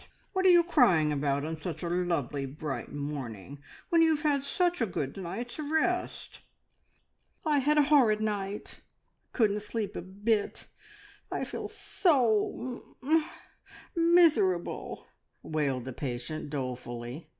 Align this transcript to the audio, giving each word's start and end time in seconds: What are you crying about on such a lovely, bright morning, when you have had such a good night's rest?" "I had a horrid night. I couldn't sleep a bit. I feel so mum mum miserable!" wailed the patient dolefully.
What 0.33 0.47
are 0.47 0.49
you 0.49 0.63
crying 0.63 1.11
about 1.11 1.45
on 1.45 1.61
such 1.61 1.83
a 1.83 1.87
lovely, 1.87 2.47
bright 2.47 2.91
morning, 2.91 3.59
when 3.89 4.01
you 4.01 4.15
have 4.15 4.23
had 4.23 4.43
such 4.43 4.81
a 4.81 4.87
good 4.87 5.15
night's 5.15 5.59
rest?" 5.59 6.41
"I 7.45 7.59
had 7.59 7.77
a 7.77 7.83
horrid 7.83 8.19
night. 8.19 8.79
I 8.81 9.37
couldn't 9.37 9.59
sleep 9.59 9.95
a 9.95 10.01
bit. 10.01 10.67
I 11.31 11.43
feel 11.43 11.67
so 11.69 12.51
mum 12.51 12.95
mum 13.03 13.25
miserable!" 13.95 15.05
wailed 15.43 15.85
the 15.85 15.93
patient 15.93 16.49
dolefully. 16.49 17.27